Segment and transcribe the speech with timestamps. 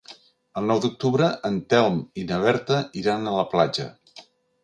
[0.59, 3.87] El nou d'octubre en Telm i na Berta iran a la platja.